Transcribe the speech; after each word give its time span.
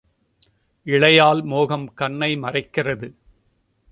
இளையாள் 0.87 1.43
மோகம் 1.43 1.93
கண்ணை 1.93 2.31
மறைக்கிறது. 2.37 3.09